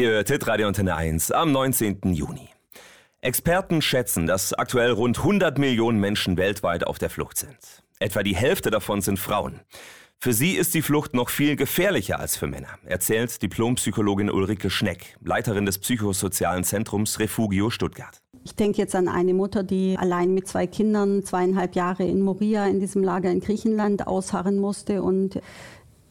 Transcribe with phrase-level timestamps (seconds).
[0.00, 2.14] Ihr hört Hitradio Antenne 1 am 19.
[2.14, 2.48] Juni.
[3.20, 7.58] Experten schätzen, dass aktuell rund 100 Millionen Menschen weltweit auf der Flucht sind.
[7.98, 9.60] Etwa die Hälfte davon sind Frauen.
[10.18, 15.18] Für sie ist die Flucht noch viel gefährlicher als für Männer, erzählt Diplompsychologin Ulrike Schneck,
[15.22, 18.22] Leiterin des psychosozialen Zentrums Refugio Stuttgart.
[18.42, 22.66] Ich denke jetzt an eine Mutter, die allein mit zwei Kindern zweieinhalb Jahre in Moria
[22.66, 25.42] in diesem Lager in Griechenland ausharren musste und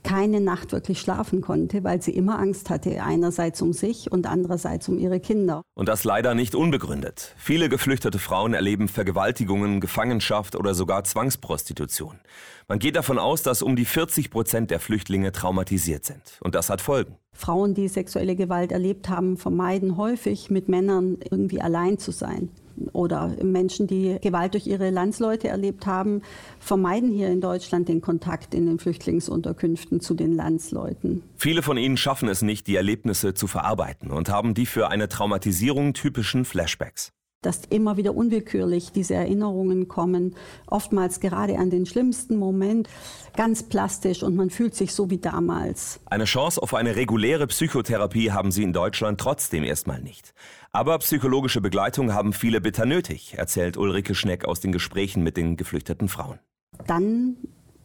[0.03, 4.87] keine Nacht wirklich schlafen konnte, weil sie immer Angst hatte, einerseits um sich und andererseits
[4.89, 5.61] um ihre Kinder.
[5.75, 7.33] Und das leider nicht unbegründet.
[7.37, 12.19] Viele geflüchtete Frauen erleben Vergewaltigungen, Gefangenschaft oder sogar Zwangsprostitution.
[12.67, 16.21] Man geht davon aus, dass um die 40 Prozent der Flüchtlinge traumatisiert sind.
[16.41, 17.17] Und das hat Folgen.
[17.33, 22.49] Frauen, die sexuelle Gewalt erlebt haben, vermeiden häufig, mit Männern irgendwie allein zu sein
[22.93, 26.21] oder Menschen, die Gewalt durch ihre Landsleute erlebt haben,
[26.59, 31.23] vermeiden hier in Deutschland den Kontakt in den Flüchtlingsunterkünften zu den Landsleuten.
[31.35, 35.09] Viele von ihnen schaffen es nicht, die Erlebnisse zu verarbeiten und haben die für eine
[35.09, 40.35] Traumatisierung typischen Flashbacks dass immer wieder unwillkürlich diese Erinnerungen kommen,
[40.67, 42.89] oftmals gerade an den schlimmsten Moment,
[43.35, 46.01] ganz plastisch und man fühlt sich so wie damals.
[46.05, 50.33] Eine Chance auf eine reguläre Psychotherapie haben sie in Deutschland trotzdem erstmal nicht.
[50.71, 55.55] Aber psychologische Begleitung haben viele bitter nötig, erzählt Ulrike Schneck aus den Gesprächen mit den
[55.55, 56.39] geflüchteten Frauen.
[56.85, 57.37] Dann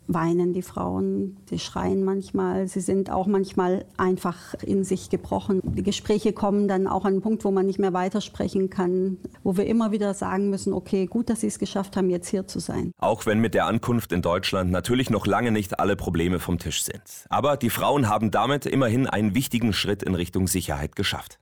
[0.06, 5.60] weinen die Frauen, sie schreien manchmal, sie sind auch manchmal einfach in sich gebrochen.
[5.62, 9.56] Die Gespräche kommen dann auch an einen Punkt, wo man nicht mehr weitersprechen kann, wo
[9.56, 12.58] wir immer wieder sagen müssen, okay, gut, dass Sie es geschafft haben, jetzt hier zu
[12.58, 12.92] sein.
[12.98, 16.84] Auch wenn mit der Ankunft in Deutschland natürlich noch lange nicht alle Probleme vom Tisch
[16.84, 17.26] sind.
[17.28, 21.38] Aber die Frauen haben damit immerhin einen wichtigen Schritt in Richtung Sicherheit geschafft.